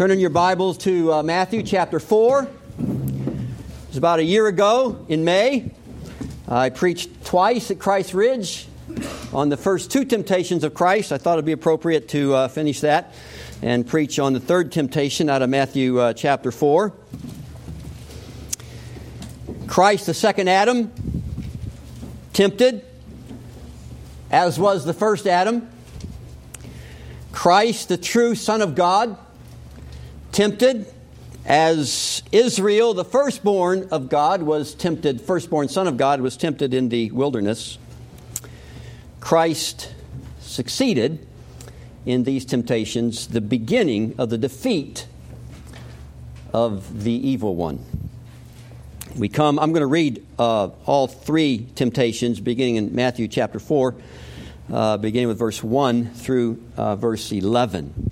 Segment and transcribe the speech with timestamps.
[0.00, 2.44] Turn in your Bibles to uh, Matthew chapter 4.
[2.44, 2.48] It
[3.88, 5.72] was about a year ago in May.
[6.48, 8.66] I preached twice at Christ Ridge
[9.34, 11.12] on the first two temptations of Christ.
[11.12, 13.12] I thought it'd be appropriate to uh, finish that
[13.60, 16.94] and preach on the third temptation out of Matthew uh, chapter 4.
[19.66, 20.90] Christ, the second Adam,
[22.32, 22.86] tempted,
[24.30, 25.68] as was the first Adam.
[27.32, 29.18] Christ, the true Son of God,
[30.32, 30.86] tempted
[31.44, 36.88] as Israel, the firstborn of God, was tempted, firstborn Son of God, was tempted in
[36.88, 37.78] the wilderness.
[39.20, 39.92] Christ
[40.40, 41.26] succeeded
[42.06, 45.06] in these temptations, the beginning of the defeat
[46.52, 47.84] of the evil one.
[49.16, 53.94] We come, I'm going to read uh, all three temptations beginning in Matthew chapter 4,
[54.72, 58.09] uh, beginning with verse 1 through uh, verse 11.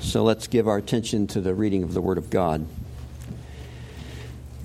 [0.00, 2.66] So let's give our attention to the reading of the Word of God.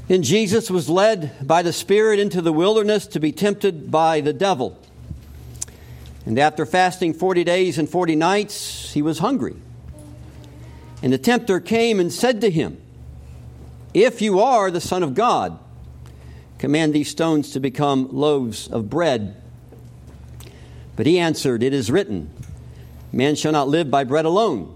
[0.08, 4.32] And Jesus was led by the Spirit into the wilderness to be tempted by the
[4.32, 4.80] devil.
[6.26, 9.58] And after fasting 40 days and 40 nights, he was hungry.
[11.04, 12.82] And the tempter came and said to him,
[13.94, 15.60] If you are the Son of God,
[16.60, 19.36] command these stones to become loaves of bread.
[20.96, 22.30] But he answered, It is written,
[23.12, 24.76] Man shall not live by bread alone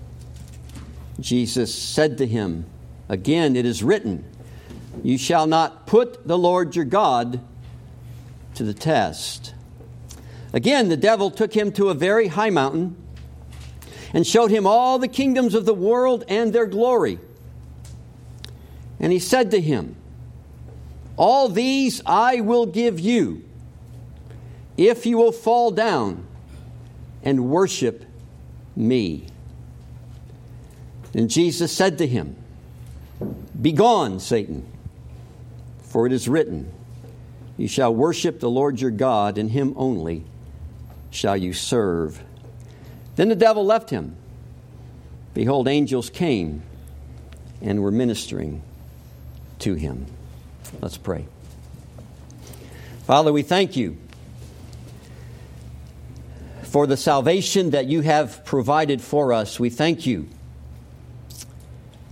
[1.21, 2.65] Jesus said to him,
[3.07, 4.25] Again, it is written,
[5.03, 7.39] You shall not put the Lord your God
[8.55, 9.53] to the test.
[10.53, 12.97] Again, the devil took him to a very high mountain
[14.13, 17.19] and showed him all the kingdoms of the world and their glory.
[18.99, 19.95] And he said to him,
[21.15, 23.43] All these I will give you
[24.77, 26.25] if you will fall down
[27.23, 28.03] and worship
[28.75, 29.30] me.
[31.13, 32.35] And Jesus said to him,
[33.59, 34.65] Begone, Satan,
[35.83, 36.71] for it is written,
[37.57, 40.23] You shall worship the Lord your God, and him only
[41.09, 42.23] shall you serve.
[43.15, 44.15] Then the devil left him.
[45.33, 46.63] Behold, angels came
[47.61, 48.63] and were ministering
[49.59, 50.07] to him.
[50.81, 51.27] Let's pray.
[53.05, 53.97] Father, we thank you
[56.63, 59.59] for the salvation that you have provided for us.
[59.59, 60.29] We thank you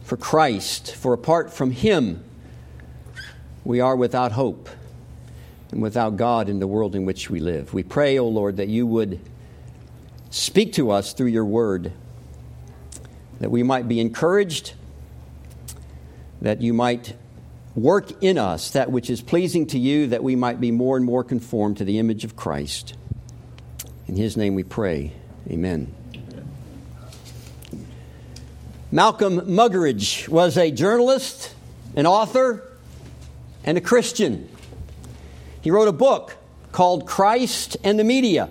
[0.09, 2.23] for Christ, for apart from Him,
[3.63, 4.67] we are without hope
[5.71, 7.75] and without God in the world in which we live.
[7.75, 9.19] We pray, O oh Lord, that you would
[10.31, 11.93] speak to us through your word,
[13.39, 14.73] that we might be encouraged,
[16.41, 17.15] that you might
[17.75, 21.05] work in us that which is pleasing to you, that we might be more and
[21.05, 22.97] more conformed to the image of Christ.
[24.07, 25.13] In his name we pray.
[25.47, 25.93] Amen.
[28.91, 31.53] Malcolm Muggeridge was a journalist,
[31.95, 32.67] an author,
[33.63, 34.49] and a Christian.
[35.61, 36.35] He wrote a book
[36.71, 38.49] called Christ and the Media,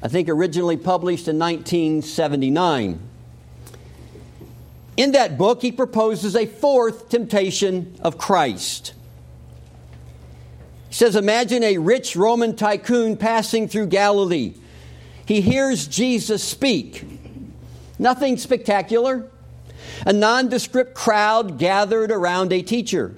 [0.00, 3.00] I think originally published in 1979.
[4.96, 8.94] In that book, he proposes a fourth temptation of Christ.
[10.90, 14.54] He says, Imagine a rich Roman tycoon passing through Galilee.
[15.26, 17.04] He hears Jesus speak.
[17.98, 19.28] Nothing spectacular,
[20.04, 23.14] a nondescript crowd gathered around a teacher.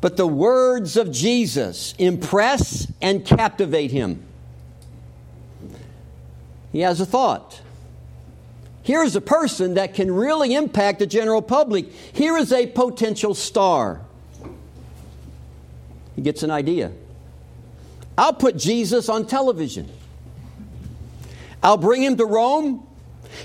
[0.00, 4.22] But the words of Jesus impress and captivate him.
[6.72, 7.60] He has a thought.
[8.82, 11.90] Here is a person that can really impact the general public.
[12.12, 14.00] Here is a potential star.
[16.14, 16.92] He gets an idea.
[18.16, 19.90] I'll put Jesus on television.
[21.62, 22.86] I'll bring him to Rome,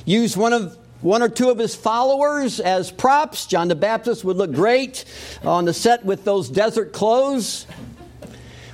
[0.05, 3.45] use one of one or two of his followers as props.
[3.47, 5.05] John the Baptist would look great
[5.43, 7.65] on the set with those desert clothes.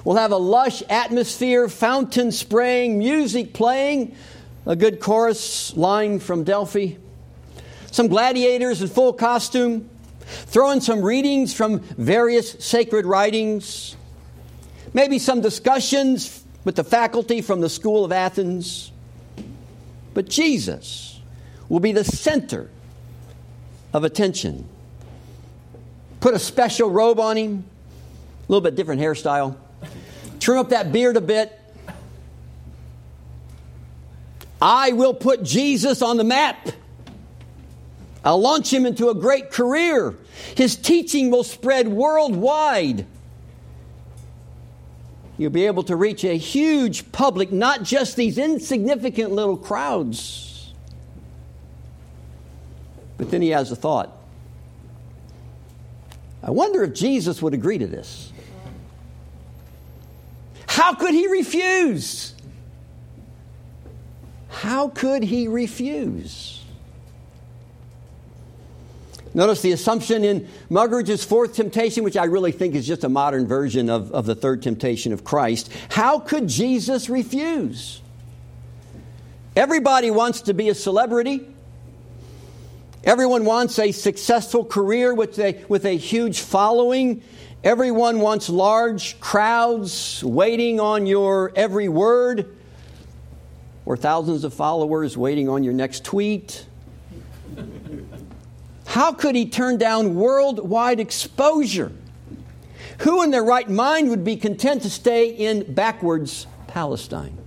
[0.04, 4.16] We'll have a lush atmosphere, fountain spraying, music playing,
[4.66, 6.96] a good chorus line from Delphi,
[7.92, 9.90] some gladiators in full costume,
[10.22, 13.96] throw in some readings from various sacred writings,
[14.94, 18.92] maybe some discussions with the faculty from the School of Athens.
[20.14, 21.17] But Jesus,
[21.70, 22.70] will be the center
[23.94, 24.68] of attention.
[26.20, 27.66] Put a special robe on him,
[28.48, 29.56] a little bit different hairstyle.
[30.40, 31.54] Trim up that beard a bit.
[34.62, 36.70] I will put Jesus on the map.
[38.24, 40.16] I'll launch him into a great career.
[40.56, 43.06] His teaching will spread worldwide.
[45.38, 50.47] You'll be able to reach a huge public, not just these insignificant little crowds.
[53.18, 54.16] But then he has a thought.
[56.44, 58.32] I wonder if Jesus would agree to this.
[60.68, 62.36] How could he refuse?
[64.50, 66.64] How could he refuse?
[69.34, 73.46] Notice the assumption in Muggeridge's fourth temptation, which I really think is just a modern
[73.48, 75.72] version of, of the third temptation of Christ.
[75.90, 78.02] How could Jesus refuse?
[79.56, 81.48] Everybody wants to be a celebrity.
[83.04, 87.22] Everyone wants a successful career with a, with a huge following.
[87.64, 92.56] Everyone wants large crowds waiting on your every word,
[93.86, 96.66] or thousands of followers waiting on your next tweet.
[98.88, 101.92] How could he turn down worldwide exposure?
[103.00, 107.38] Who in their right mind would be content to stay in backwards Palestine?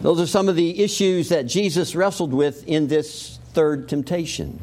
[0.00, 4.60] Those are some of the issues that Jesus wrestled with in this third temptation.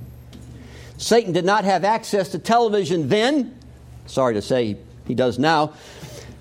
[0.98, 3.58] Satan did not have access to television then.
[4.06, 5.74] Sorry to say he does now.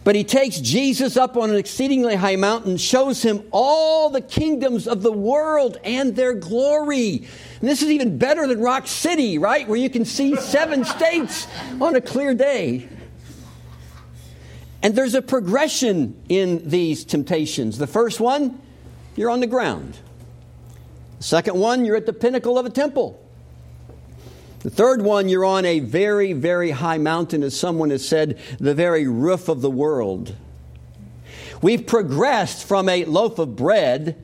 [0.04, 4.86] But he takes Jesus up on an exceedingly high mountain, shows him all the kingdoms
[4.86, 7.26] of the world and their glory.
[7.60, 9.66] And this is even better than Rock City, right?
[9.66, 11.46] Where you can see seven states
[11.80, 12.86] on a clear day.
[14.82, 17.78] And there's a progression in these temptations.
[17.78, 18.60] The first one,
[19.16, 19.98] you're on the ground.
[21.18, 23.20] The second one, you're at the pinnacle of a temple.
[24.60, 28.74] The third one, you're on a very, very high mountain, as someone has said, the
[28.74, 30.34] very roof of the world.
[31.60, 34.16] We've progressed from a loaf of bread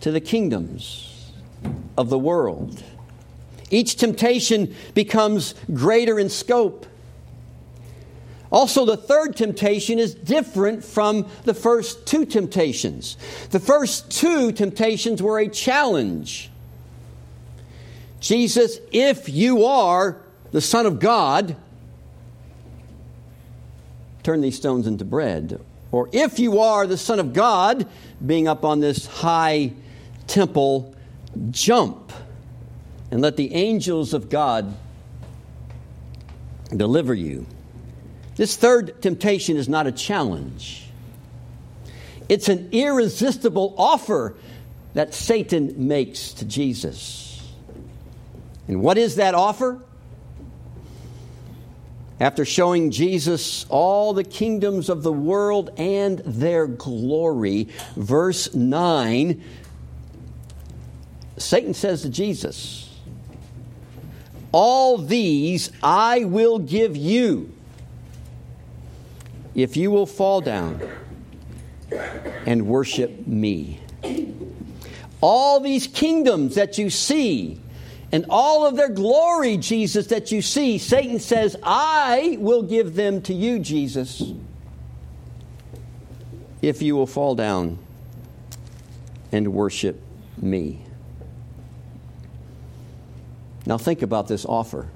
[0.00, 1.32] to the kingdoms
[1.96, 2.82] of the world.
[3.70, 6.86] Each temptation becomes greater in scope.
[8.56, 13.18] Also, the third temptation is different from the first two temptations.
[13.50, 16.50] The first two temptations were a challenge
[18.18, 20.22] Jesus, if you are
[20.52, 21.54] the Son of God,
[24.22, 25.60] turn these stones into bread.
[25.92, 27.86] Or if you are the Son of God,
[28.24, 29.74] being up on this high
[30.26, 30.94] temple,
[31.50, 32.10] jump
[33.10, 34.74] and let the angels of God
[36.74, 37.46] deliver you.
[38.36, 40.84] This third temptation is not a challenge,
[42.28, 44.36] it's an irresistible offer
[44.94, 47.42] that Satan makes to Jesus.
[48.68, 49.80] And what is that offer?
[52.18, 59.44] After showing Jesus all the kingdoms of the world and their glory, verse 9,
[61.36, 62.90] Satan says to Jesus,
[64.50, 67.52] All these I will give you
[69.56, 70.78] if you will fall down
[72.44, 73.80] and worship me.
[75.22, 77.58] All these kingdoms that you see,
[78.12, 83.22] and all of their glory, Jesus, that you see, Satan says, I will give them
[83.22, 84.22] to you, Jesus,
[86.60, 87.78] if you will fall down
[89.32, 90.00] and worship
[90.36, 90.82] me.
[93.64, 94.90] Now, think about this offer.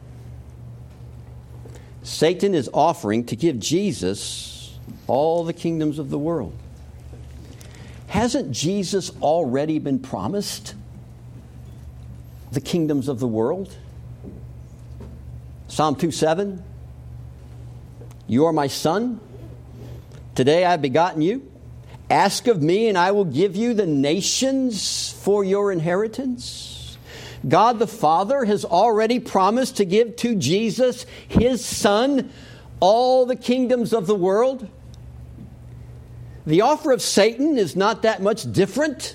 [2.10, 6.54] Satan is offering to give Jesus all the kingdoms of the world.
[8.08, 10.74] Hasn't Jesus already been promised?
[12.52, 13.74] the kingdoms of the world.
[15.68, 16.62] Psalm 2 7.
[18.26, 19.20] You are my son.
[20.34, 21.46] Today I have begotten you.
[22.08, 26.76] Ask of me, and I will give you the nations for your inheritance.
[27.48, 32.30] God the Father has already promised to give to Jesus, his Son,
[32.80, 34.68] all the kingdoms of the world.
[36.46, 39.14] The offer of Satan is not that much different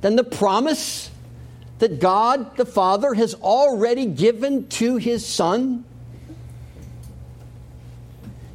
[0.00, 1.10] than the promise
[1.78, 5.84] that God the Father has already given to his Son?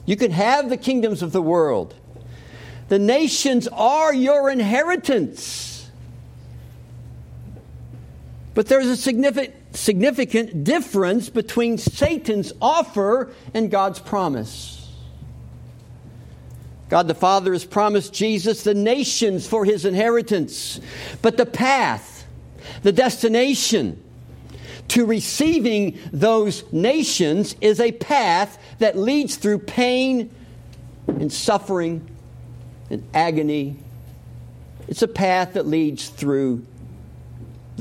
[0.05, 1.93] You can have the kingdoms of the world.
[2.89, 5.70] The nations are your inheritance.
[8.53, 14.77] But there's a significant, significant difference between Satan's offer and God's promise.
[16.89, 20.81] God the Father has promised Jesus the nations for his inheritance,
[21.21, 22.21] but the path
[22.83, 24.01] The destination
[24.89, 30.29] to receiving those nations is a path that leads through pain
[31.07, 32.07] and suffering
[32.89, 33.77] and agony.
[34.87, 36.65] It's a path that leads through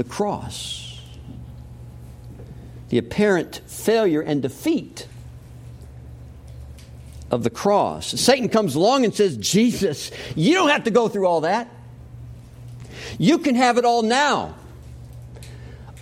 [0.01, 0.99] the cross.
[2.89, 5.07] The apparent failure and defeat
[7.31, 8.07] of the cross.
[8.19, 11.69] Satan comes along and says, Jesus, you don't have to go through all that.
[13.19, 14.55] You can have it all now.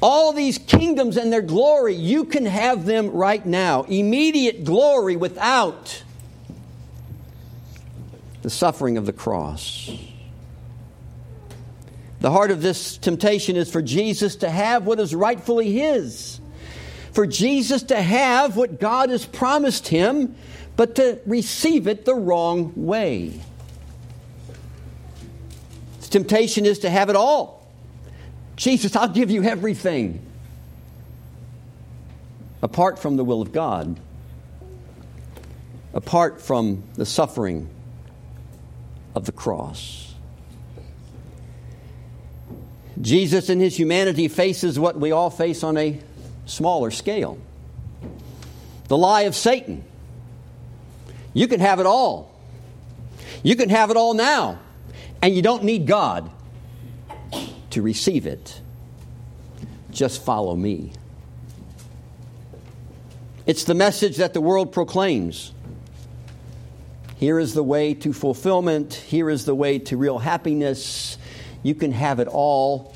[0.01, 3.83] All these kingdoms and their glory, you can have them right now.
[3.83, 6.05] Immediate glory without
[8.43, 9.91] the suffering of the cross.
[12.21, 16.41] The heart of this temptation is for Jesus to have what is rightfully his.
[17.13, 20.37] For Jesus to have what God has promised him,
[20.77, 23.41] but to receive it the wrong way.
[25.99, 27.67] His temptation is to have it all.
[28.57, 30.25] Jesus, I'll give you everything.
[32.63, 34.01] Apart from the will of God,
[35.95, 37.69] apart from the suffering
[39.15, 40.08] of the cross.
[43.01, 46.01] Jesus, in his humanity, faces what we all face on a
[46.47, 47.39] smaller scale
[48.89, 49.85] the lie of Satan.
[51.35, 52.35] You can have it all.
[53.43, 54.59] You can have it all now,
[55.23, 56.31] and you don't need God
[57.71, 58.61] to receive it.
[59.91, 60.93] Just follow me.
[63.47, 65.53] It's the message that the world proclaims.
[67.17, 68.95] Here is the way to fulfillment.
[68.95, 71.18] Here is the way to real happiness.
[71.63, 72.95] You can have it all,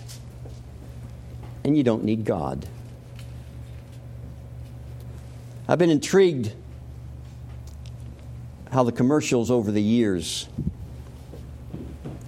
[1.64, 2.66] and you don't need God.
[5.68, 6.52] I've been intrigued
[8.70, 10.48] how the commercials over the years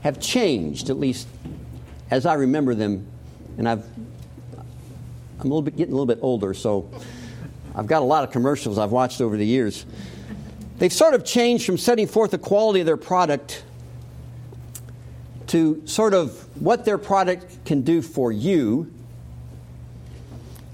[0.02, 1.26] have changed, at least
[2.10, 3.06] as I remember them,
[3.56, 3.84] and I've,
[5.40, 6.88] I'm a little bit getting a little bit older, so
[7.74, 9.86] I've got a lot of commercials I've watched over the years.
[10.78, 13.64] They've sort of changed from setting forth the quality of their product
[15.54, 18.92] to sort of what their product can do for you.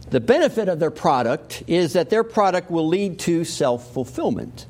[0.08, 4.64] The benefit of their product is that their product will lead to self fulfillment.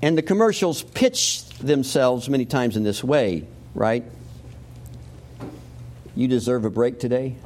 [0.00, 4.04] And the commercials pitch themselves many times in this way, right?
[6.16, 7.36] You deserve a break today?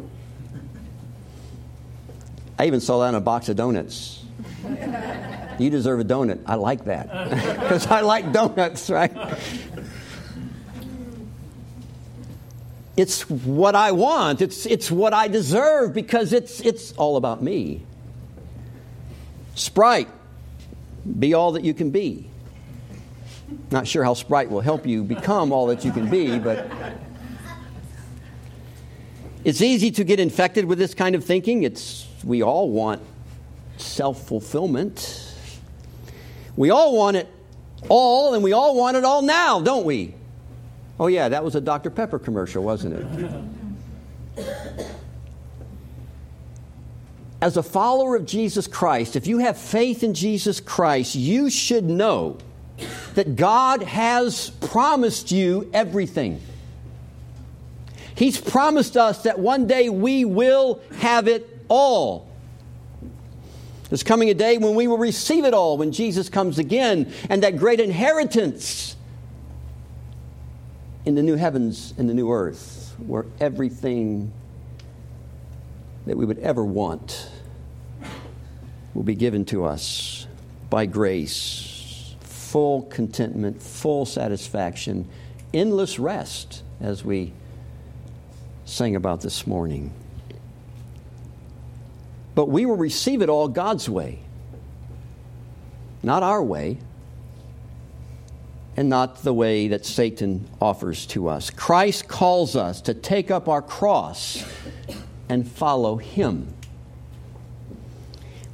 [2.57, 4.23] I even saw that in a box of donuts.
[5.59, 6.45] you deserve a donut.
[6.47, 7.09] I like that
[7.61, 9.11] because I like donuts, right?
[12.97, 14.41] It's what I want.
[14.41, 17.83] It's, it's what I deserve because it's, it's all about me.
[19.55, 20.09] Sprite,
[21.19, 22.29] be all that you can be.
[23.71, 26.69] Not sure how Sprite will help you become all that you can be, but
[29.45, 31.63] it's easy to get infected with this kind of thinking.
[31.63, 33.01] It's, we all want
[33.77, 35.23] self fulfillment.
[36.57, 37.29] We all want it
[37.89, 40.16] all, and we all want it all now, don't we?
[40.99, 41.91] Oh, yeah, that was a Dr.
[41.91, 42.95] Pepper commercial, wasn't
[44.39, 44.45] it?
[47.41, 51.85] As a follower of Jesus Christ, if you have faith in Jesus Christ, you should
[51.85, 52.39] know
[53.15, 56.41] that God has promised you everything.
[58.15, 62.27] He's promised us that one day we will have it all.
[63.91, 67.43] There's coming a day when we will receive it all when Jesus comes again, and
[67.43, 68.96] that great inheritance
[71.07, 74.33] in the new heavens and the new earth, where everything
[76.05, 77.31] that we would ever want
[78.93, 80.27] will be given to us
[80.69, 82.15] by grace.
[82.21, 85.09] Full contentment, full satisfaction,
[85.55, 87.33] endless rest as we
[88.65, 89.93] sang about this morning.
[92.35, 94.19] But we will receive it all God's way,
[96.03, 96.79] not our way,
[98.77, 101.51] and not the way that Satan offers to us.
[101.51, 104.45] Christ calls us to take up our cross
[105.29, 106.53] and follow Him.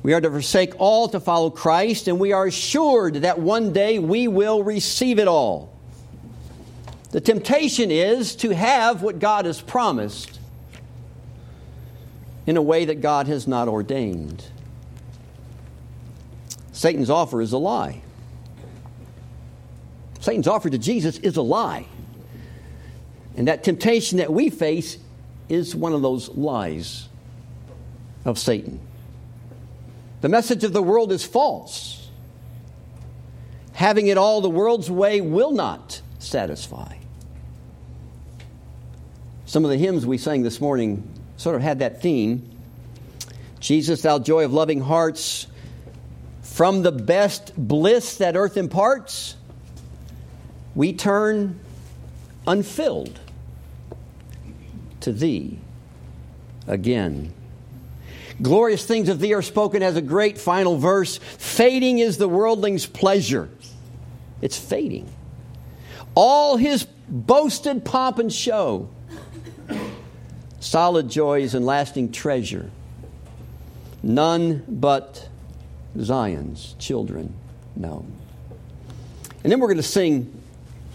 [0.02, 3.99] We are to forsake all to follow Christ, and we are assured that one day
[3.99, 5.73] we will receive it all.
[7.11, 10.41] The temptation is to have what God has promised
[12.47, 14.45] in a way that God has not ordained.
[16.73, 18.02] Satan's offer is a lie.
[20.23, 21.85] Satan's offer to Jesus is a lie.
[23.37, 24.97] And that temptation that we face
[25.49, 27.09] is one of those lies
[28.25, 28.79] of Satan.
[30.21, 32.09] The message of the world is false.
[33.73, 36.95] Having it all the world's way will not satisfy.
[39.47, 41.02] Some of the hymns we sang this morning
[41.37, 42.49] sort of had that theme.
[43.59, 45.49] Jesus, thou joy of loving hearts,
[46.43, 49.35] from the best bliss that earth imparts,
[50.75, 51.59] we turn
[52.47, 53.19] unfilled
[55.00, 55.59] to thee
[56.67, 57.33] again.
[58.41, 61.19] Glorious things of thee are spoken as a great final verse.
[61.19, 63.49] Fading is the worldling's pleasure.
[64.41, 65.09] It's fading.
[66.14, 68.88] All his boasted pomp and show,
[70.61, 72.71] solid joys and lasting treasure,
[74.02, 75.29] none but
[76.00, 77.35] Zion's children
[77.76, 78.05] know.
[79.43, 80.42] And then we're going to sing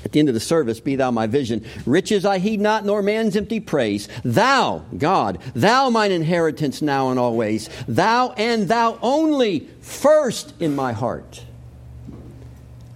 [0.06, 1.66] at the end of the service, Be thou my vision.
[1.86, 4.08] Riches I heed not, nor man's empty praise.
[4.24, 7.70] Thou, God, thou mine inheritance now and always.
[7.88, 11.44] Thou and thou only, first in my heart.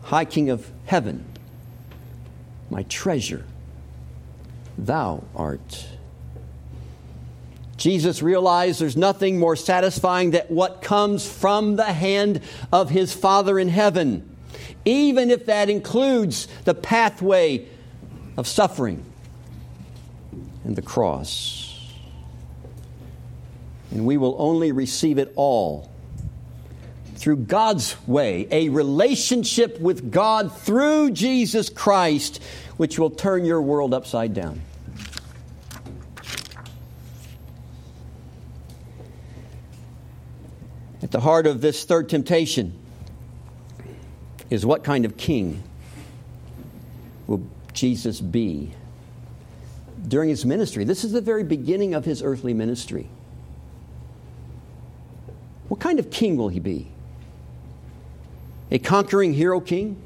[0.04, 1.26] High King of heaven,
[2.70, 3.46] my treasure,
[4.78, 5.88] thou art.
[7.78, 12.42] Jesus realized there's nothing more satisfying than what comes from the hand
[12.72, 14.31] of his Father in heaven
[14.86, 17.68] even if that includes the pathway
[18.38, 19.04] of suffering
[20.64, 21.68] and the cross.
[23.92, 25.92] And we will only receive it all
[27.16, 32.42] through God's way, a relationship with God through Jesus Christ,
[32.78, 34.62] which will turn your world upside down.
[41.04, 42.81] At the heart of this third temptation
[44.52, 45.64] is what kind of king
[47.26, 47.42] will
[47.74, 48.74] Jesus be
[50.08, 50.84] during his ministry?
[50.84, 53.08] This is the very beginning of his earthly ministry.
[55.70, 56.90] What kind of king will he be?
[58.72, 60.02] A conquering hero king?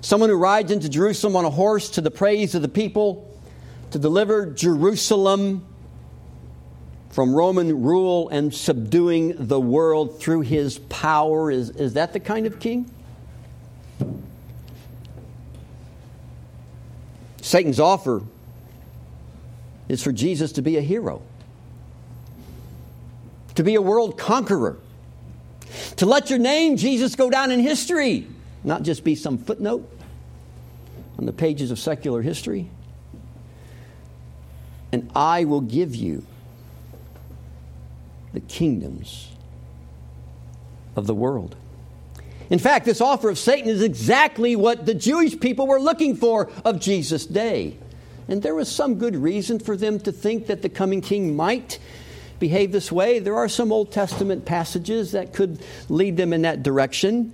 [0.00, 3.30] Someone who rides into Jerusalem on a horse to the praise of the people
[3.90, 5.66] to deliver Jerusalem
[7.14, 11.48] from Roman rule and subduing the world through his power.
[11.48, 12.90] Is, is that the kind of king?
[17.40, 18.24] Satan's offer
[19.88, 21.22] is for Jesus to be a hero,
[23.54, 24.80] to be a world conqueror,
[25.98, 28.26] to let your name, Jesus, go down in history,
[28.64, 29.88] not just be some footnote
[31.16, 32.68] on the pages of secular history.
[34.90, 36.26] And I will give you
[38.34, 39.30] the kingdoms
[40.96, 41.56] of the world.
[42.50, 46.50] In fact, this offer of Satan is exactly what the Jewish people were looking for
[46.64, 47.78] of Jesus' day.
[48.28, 51.78] And there was some good reason for them to think that the coming king might
[52.38, 53.18] behave this way.
[53.18, 57.32] There are some Old Testament passages that could lead them in that direction.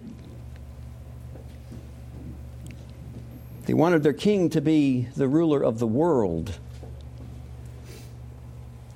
[3.66, 6.58] They wanted their king to be the ruler of the world.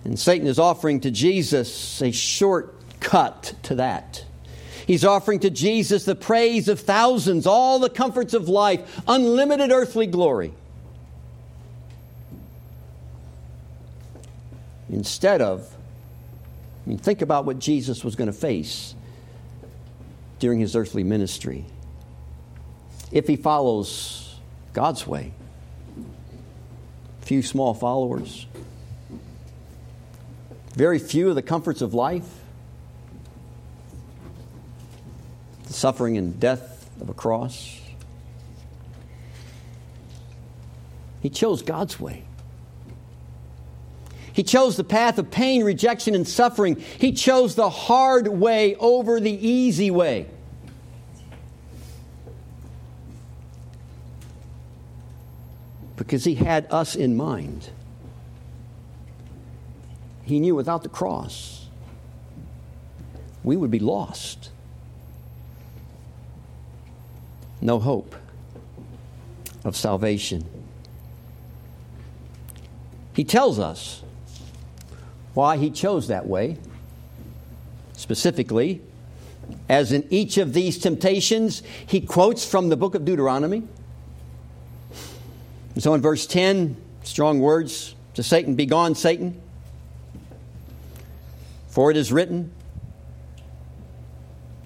[0.04, 4.24] And Satan is offering to Jesus a shortcut to that.
[4.86, 10.06] He's offering to Jesus the praise of thousands, all the comforts of life, unlimited earthly
[10.06, 10.52] glory.
[14.90, 15.74] Instead of,
[16.84, 18.94] I mean, think about what Jesus was going to face
[20.38, 21.64] during his earthly ministry.
[23.10, 24.36] If he follows
[24.74, 25.32] God's way,
[27.22, 28.46] few small followers,
[30.74, 32.28] very few of the comforts of life,
[35.66, 37.80] the suffering and death of a cross.
[41.20, 42.24] He chose God's way.
[44.32, 46.76] He chose the path of pain, rejection, and suffering.
[46.98, 50.28] He chose the hard way over the easy way.
[55.94, 57.70] Because he had us in mind.
[60.24, 61.66] He knew without the cross,
[63.42, 64.50] we would be lost.
[67.60, 68.14] No hope
[69.64, 70.44] of salvation.
[73.14, 74.02] He tells us
[75.34, 76.58] why he chose that way.
[77.92, 78.82] Specifically,
[79.68, 83.62] as in each of these temptations, he quotes from the book of Deuteronomy.
[85.78, 89.40] So in verse 10, strong words to Satan, Begone, Satan.
[91.74, 92.52] For it is written,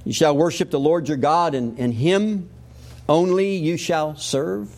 [0.05, 2.51] You shall worship the Lord your God, and, and him
[3.09, 4.68] only you shall serve.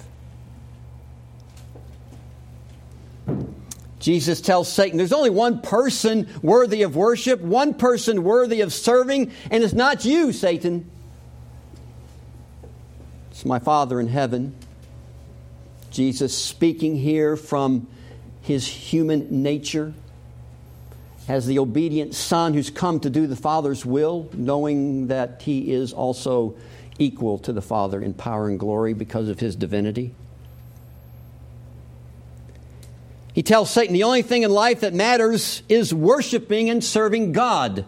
[3.98, 9.32] Jesus tells Satan, There's only one person worthy of worship, one person worthy of serving,
[9.50, 10.88] and it's not you, Satan.
[13.32, 14.54] It's my Father in heaven.
[15.90, 17.88] Jesus speaking here from
[18.40, 19.94] his human nature
[21.30, 25.92] as the obedient Son who's come to do the Father's will, knowing that he is
[25.92, 26.56] also
[26.98, 30.12] equal to the Father in power and glory because of his divinity.
[33.32, 37.84] He tells Satan the only thing in life that matters is worshiping and serving God.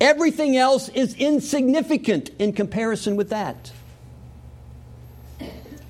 [0.00, 3.72] Everything else is insignificant in comparison with that.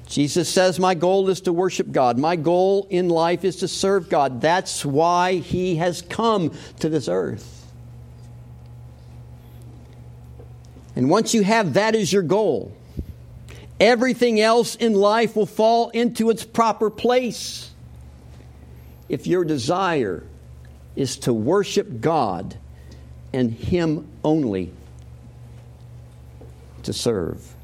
[0.06, 2.18] Jesus says, My goal is to worship God.
[2.18, 4.40] My goal in life is to serve God.
[4.40, 7.52] That's why He has come to this earth.
[10.94, 12.72] And once you have that as your goal,
[13.78, 17.70] everything else in life will fall into its proper place.
[19.08, 20.24] If your desire
[20.94, 22.56] is to worship God
[23.32, 24.72] and Him only
[26.84, 27.54] to serve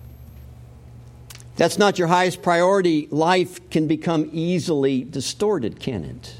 [1.62, 6.35] that's not your highest priority, life can become easily distorted, can it?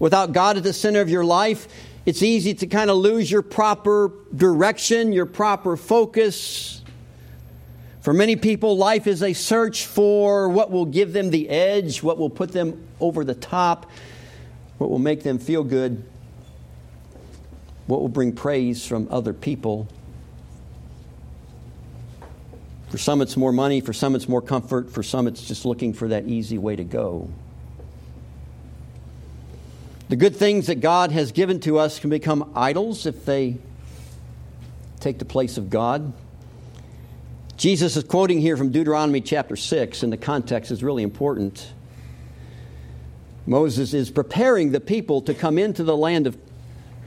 [0.00, 1.68] Without God at the center of your life,
[2.06, 6.82] it's easy to kind of lose your proper direction, your proper focus.
[8.00, 12.18] For many people, life is a search for what will give them the edge, what
[12.18, 13.88] will put them over the top,
[14.78, 16.04] what will make them feel good,
[17.86, 19.86] what will bring praise from other people.
[22.88, 23.80] For some, it's more money.
[23.80, 24.90] For some, it's more comfort.
[24.90, 27.28] For some, it's just looking for that easy way to go.
[30.08, 33.58] The good things that God has given to us can become idols if they
[35.00, 36.12] take the place of God.
[37.56, 41.72] Jesus is quoting here from Deuteronomy chapter 6, and the context is really important.
[43.46, 46.38] Moses is preparing the people to come into the land of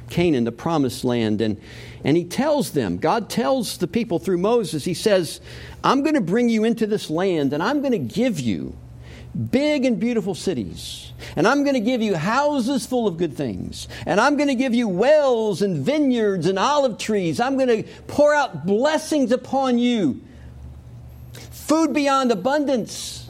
[0.09, 1.39] Canaan, the promised land.
[1.39, 1.61] And,
[2.03, 5.41] and he tells them, God tells the people through Moses, he says,
[5.83, 8.75] I'm going to bring you into this land and I'm going to give you
[9.51, 11.11] big and beautiful cities.
[11.35, 13.87] And I'm going to give you houses full of good things.
[14.05, 17.39] And I'm going to give you wells and vineyards and olive trees.
[17.39, 20.21] I'm going to pour out blessings upon you.
[21.51, 23.29] Food beyond abundance.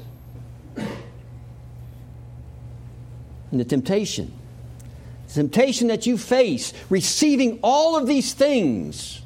[3.52, 4.39] And the temptation
[5.34, 9.22] temptation that you face, receiving all of these things,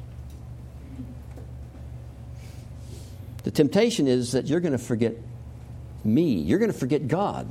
[3.44, 5.14] the temptation is that you're going to forget
[6.04, 6.34] me.
[6.34, 7.46] You're going to forget God.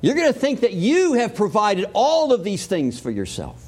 [0.00, 3.64] You're going to think that you have provided all of these things for yourself.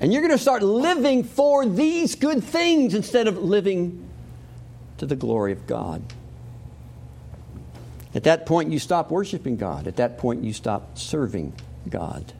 [0.00, 4.08] And you're going to start living for these good things instead of living
[4.98, 6.02] to the glory of God.
[8.18, 9.86] At that point, you stop worshiping God.
[9.86, 11.52] At that point, you stop serving
[11.88, 12.32] God.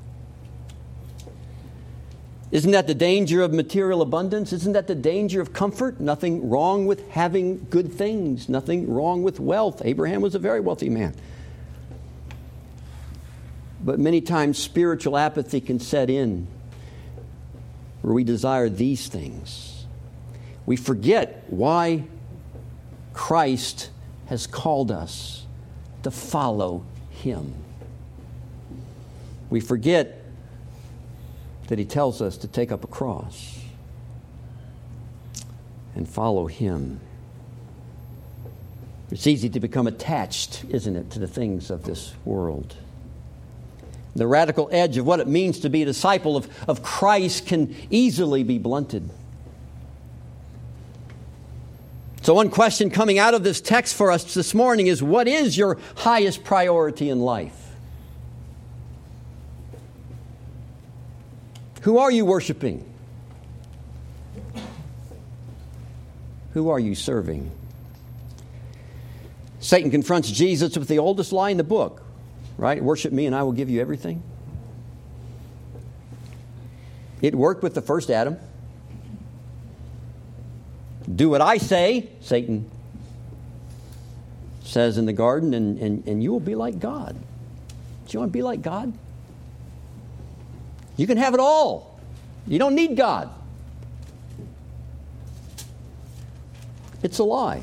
[2.50, 4.52] Isn't that the danger of material abundance?
[4.52, 6.00] Isn't that the danger of comfort?
[6.00, 9.80] Nothing wrong with having good things, nothing wrong with wealth.
[9.84, 11.14] Abraham was a very wealthy man.
[13.80, 16.48] But many times spiritual apathy can set in
[18.02, 19.86] where we desire these things.
[20.66, 22.02] We forget why
[23.12, 23.90] Christ
[24.26, 25.44] has called us
[26.02, 27.54] to follow him.
[29.50, 30.24] We forget
[31.68, 33.58] that he tells us to take up a cross
[35.94, 37.00] and follow him.
[39.10, 42.76] It's easy to become attached, isn't it, to the things of this world.
[44.14, 47.74] The radical edge of what it means to be a disciple of, of Christ can
[47.90, 49.08] easily be blunted.
[52.28, 55.56] So, one question coming out of this text for us this morning is what is
[55.56, 57.74] your highest priority in life?
[61.80, 62.84] Who are you worshiping?
[66.52, 67.50] Who are you serving?
[69.60, 72.02] Satan confronts Jesus with the oldest lie in the book,
[72.58, 72.84] right?
[72.84, 74.22] Worship me and I will give you everything.
[77.22, 78.36] It worked with the first Adam.
[81.14, 82.70] Do what I say, Satan
[84.62, 87.14] says in the garden, and, and, and you will be like God.
[87.14, 88.92] Do you want to be like God?
[90.96, 91.98] You can have it all.
[92.46, 93.30] You don't need God.
[97.02, 97.62] It's a lie.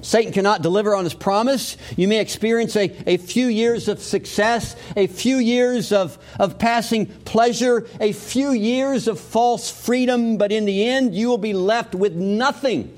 [0.00, 1.76] Satan cannot deliver on his promise.
[1.96, 7.06] You may experience a, a few years of success, a few years of, of passing
[7.06, 11.94] pleasure, a few years of false freedom, but in the end, you will be left
[11.94, 12.94] with nothing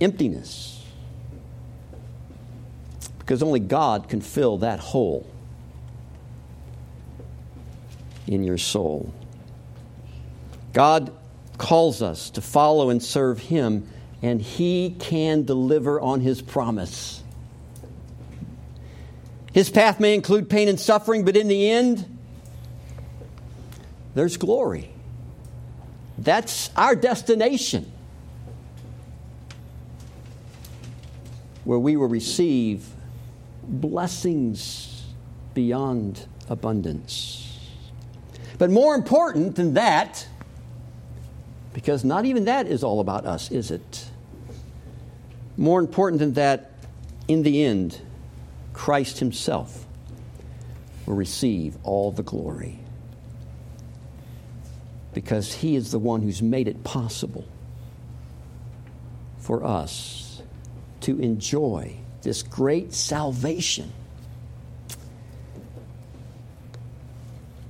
[0.00, 0.84] emptiness.
[3.18, 5.26] Because only God can fill that hole
[8.26, 9.12] in your soul.
[10.72, 11.12] God
[11.60, 13.86] calls us to follow and serve Him,
[14.22, 17.22] and He can deliver on His promise.
[19.52, 22.18] His path may include pain and suffering, but in the end,
[24.14, 24.90] there's glory.
[26.16, 27.92] That's our destination.
[31.64, 32.88] Where we will receive
[33.62, 35.04] blessings
[35.52, 37.58] beyond abundance.
[38.56, 40.26] But more important than that,
[41.72, 44.10] because not even that is all about us, is it?
[45.56, 46.72] More important than that,
[47.28, 48.00] in the end,
[48.72, 49.86] Christ Himself
[51.06, 52.80] will receive all the glory.
[55.12, 57.46] Because He is the one who's made it possible
[59.38, 60.42] for us
[61.00, 63.92] to enjoy this great salvation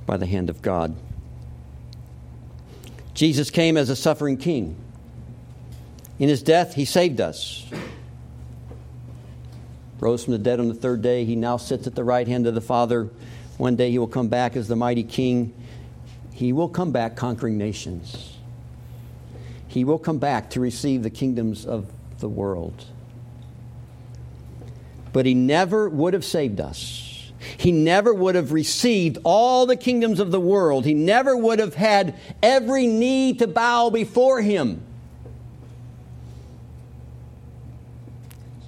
[0.07, 0.97] by the hand of God.
[3.21, 4.75] Jesus came as a suffering king.
[6.19, 7.67] In his death, he saved us.
[9.99, 11.27] Rose from the dead on the third day.
[11.27, 13.11] He now sits at the right hand of the Father.
[13.59, 15.53] One day he will come back as the mighty king.
[16.33, 18.39] He will come back conquering nations.
[19.69, 22.87] He will come back to receive the kingdoms of the world.
[25.13, 27.10] But he never would have saved us
[27.57, 30.85] he never would have received all the kingdoms of the world.
[30.85, 34.83] He never would have had every knee to bow before him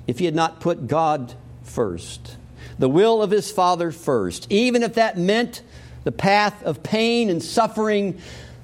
[0.07, 2.37] if he had not put God first,
[2.79, 5.63] the will of his Father first, even if that meant
[6.05, 8.21] the path of pain and suffering,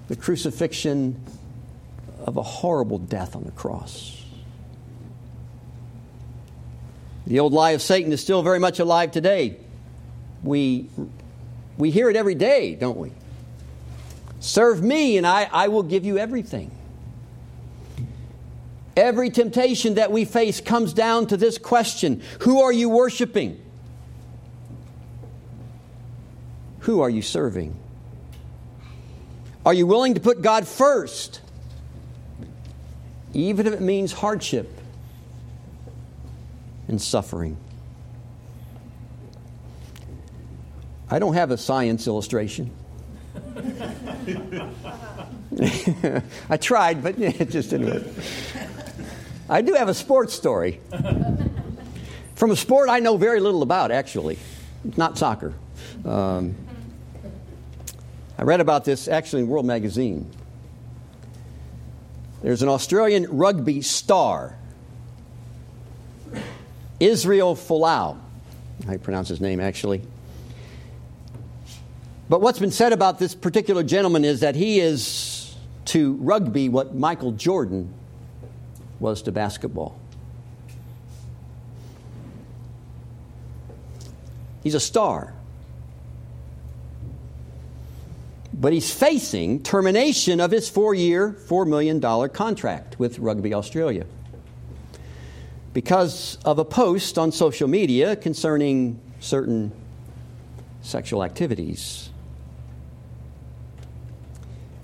[0.09, 1.23] the crucifixion
[2.27, 4.25] of a horrible death on the cross.
[7.27, 9.59] The old lie of Satan is still very much alive today
[10.43, 10.89] we,
[11.77, 13.13] we hear it every day, don't we?
[14.41, 16.71] Serve me, and I, I will give you everything.
[18.97, 23.61] Every temptation that we face comes down to this question Who are you worshiping?
[26.81, 27.77] Who are you serving?
[29.67, 31.43] Are you willing to put God first,
[33.35, 34.73] even if it means hardship
[36.89, 37.59] and suffering?
[41.11, 42.71] I don't have a science illustration.
[46.51, 48.05] I tried, but it just didn't work.
[49.49, 50.81] I do have a sports story.
[52.35, 54.39] From a sport I know very little about, actually.
[54.97, 55.55] not soccer.
[56.05, 56.55] Um,
[58.37, 60.31] I read about this actually in World Magazine.
[62.43, 64.57] There's an Australian rugby star,
[67.01, 68.19] Israel Folau.
[68.87, 70.03] I pronounce his name, actually.
[72.29, 76.95] But what's been said about this particular gentleman is that he is to rugby what
[76.95, 77.95] Michael Jordan
[79.01, 79.99] was to basketball.
[84.63, 85.33] He's a star.
[88.53, 94.05] But he's facing termination of his four year, $4 million contract with Rugby Australia
[95.73, 99.71] because of a post on social media concerning certain
[100.83, 102.11] sexual activities.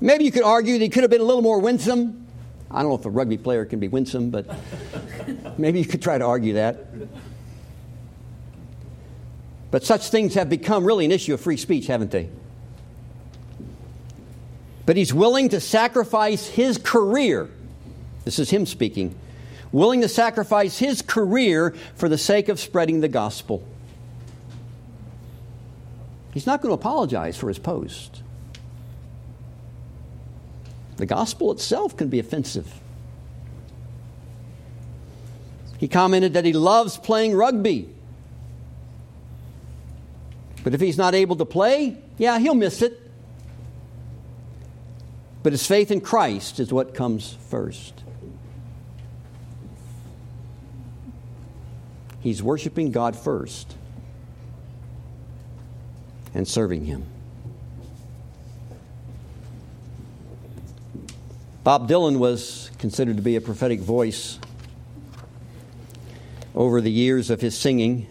[0.05, 2.27] Maybe you could argue that he could have been a little more winsome.
[2.71, 4.47] I don't know if a rugby player can be winsome, but
[5.57, 6.85] maybe you could try to argue that.
[9.71, 12.29] But such things have become really an issue of free speech, haven't they?
[14.85, 17.49] But he's willing to sacrifice his career.
[18.27, 19.15] This is him speaking.
[19.73, 23.67] Willing to sacrifice his career for the sake of spreading the gospel.
[26.35, 28.21] He's not going to apologize for his post.
[31.05, 32.81] The gospel itself can be offensive.
[35.77, 37.91] He commented that he loves playing rugby.
[40.63, 42.99] But if he's not able to play, yeah, he'll miss it.
[45.43, 48.03] But his faith in Christ is what comes first.
[52.21, 53.77] He's worshiping God first
[56.33, 57.05] and serving Him.
[61.65, 64.39] Bob Dylan was considered to be a prophetic voice
[66.55, 68.07] over the years of his singing.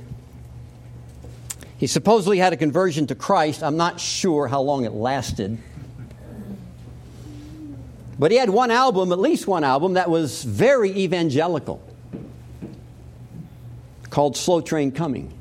[1.77, 3.61] He supposedly had a conversion to Christ.
[3.61, 5.59] I'm not sure how long it lasted.
[8.17, 11.79] But he had one album, at least one album, that was very evangelical
[14.09, 15.31] called Slow Train Coming.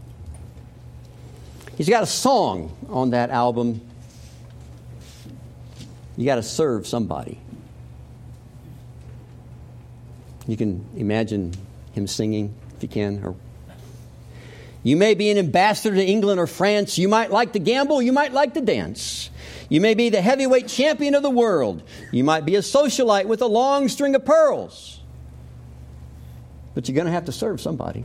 [1.79, 3.81] He's got a song on that album.
[6.19, 7.42] You got to serve somebody.
[10.53, 11.55] You can imagine
[11.93, 13.25] him singing if you can.
[13.25, 13.35] Or
[14.83, 16.99] you may be an ambassador to England or France.
[16.99, 18.03] You might like to gamble.
[18.03, 19.31] You might like to dance.
[19.71, 21.83] You may be the heavyweight champion of the world.
[22.11, 25.01] You might be a socialite with a long string of pearls.
[26.75, 28.05] But you're going to have to serve somebody.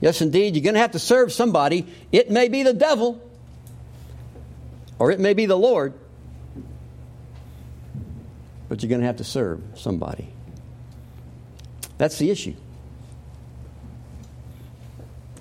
[0.00, 1.86] Yes, indeed, you're going to have to serve somebody.
[2.10, 3.22] It may be the devil,
[4.98, 5.94] or it may be the Lord,
[8.68, 10.32] but you're going to have to serve somebody.
[12.02, 12.54] That's the issue.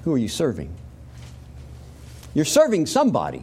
[0.04, 0.71] Who are you serving?
[2.36, 3.41] You're serving somebody.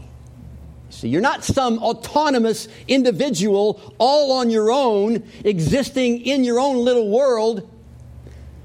[0.91, 7.09] See, you're not some autonomous individual all on your own, existing in your own little
[7.09, 7.69] world,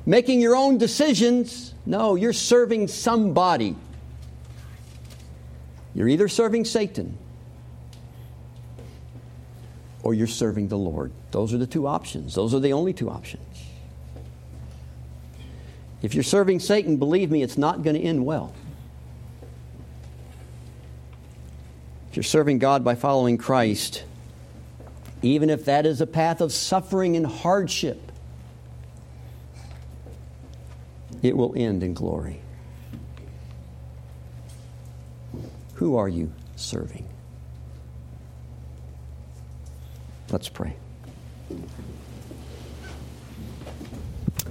[0.06, 1.74] making your own decisions.
[1.88, 3.76] No, you're serving somebody.
[5.96, 7.18] You're either serving Satan
[10.04, 11.12] or you're serving the Lord.
[11.32, 12.36] Those are the two options.
[12.36, 13.53] Those are the only two options.
[16.04, 18.54] If you're serving Satan, believe me, it's not going to end well.
[22.10, 24.04] If you're serving God by following Christ,
[25.22, 28.12] even if that is a path of suffering and hardship,
[31.22, 32.42] it will end in glory.
[35.76, 37.08] Who are you serving?
[40.30, 40.76] Let's pray.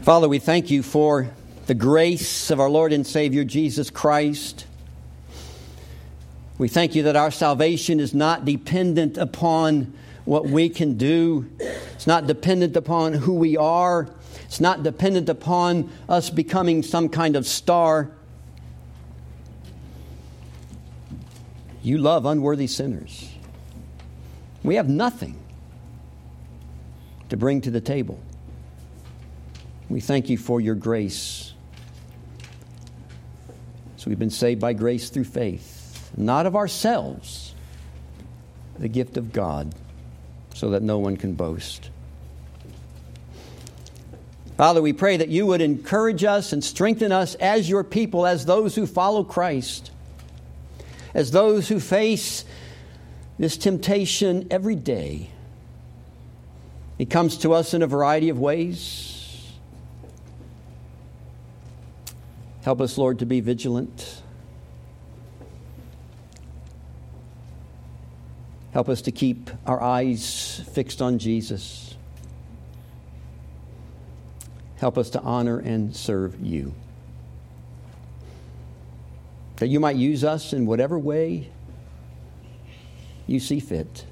[0.01, 1.31] Father, we thank you for
[1.67, 4.67] the grace of our Lord and Savior Jesus Christ.
[6.59, 9.95] We thank you that our salvation is not dependent upon
[10.25, 14.09] what we can do, it's not dependent upon who we are,
[14.45, 18.11] it's not dependent upon us becoming some kind of star.
[21.83, 23.29] You love unworthy sinners.
[24.63, 25.37] We have nothing
[27.31, 28.21] to bring to the table.
[29.89, 31.52] We thank you for your grace.
[34.03, 37.55] So we've been saved by grace through faith, not of ourselves,
[38.77, 39.73] the gift of God,
[40.55, 41.89] so that no one can boast.
[44.57, 48.45] Father, we pray that you would encourage us and strengthen us as your people, as
[48.45, 49.93] those who follow Christ,
[51.15, 52.45] as those who face
[53.39, 55.31] this temptation every day.
[56.99, 59.12] It comes to us in a variety of ways.
[62.63, 64.23] Help us, Lord, to be vigilant.
[68.73, 71.97] Help us to keep our eyes fixed on Jesus.
[74.77, 76.73] Help us to honor and serve you.
[79.57, 81.51] That you might use us in whatever way
[83.27, 84.07] you see fit.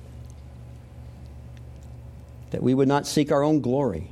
[2.50, 4.10] That we would not seek our own glory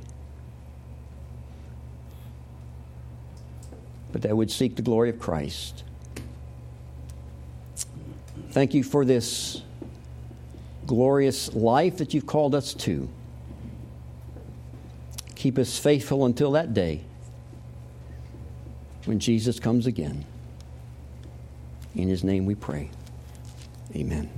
[4.19, 5.85] but that would seek the glory of Christ.
[8.51, 9.61] Thank you for this
[10.85, 13.07] glorious life that you've called us to.
[15.35, 17.01] Keep us faithful until that day
[19.05, 20.25] when Jesus comes again.
[21.95, 22.91] In his name we pray.
[23.95, 24.29] Amen.